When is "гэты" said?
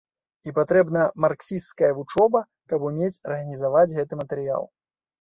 3.97-4.13